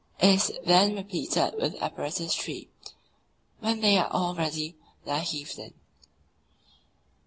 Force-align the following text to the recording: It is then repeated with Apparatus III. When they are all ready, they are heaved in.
It 0.19 0.33
is 0.33 0.51
then 0.65 0.95
repeated 0.95 1.53
with 1.61 1.79
Apparatus 1.79 2.49
III. 2.49 2.67
When 3.59 3.81
they 3.81 3.99
are 3.99 4.07
all 4.11 4.33
ready, 4.33 4.75
they 5.05 5.11
are 5.11 5.19
heaved 5.19 5.59
in. 5.59 5.75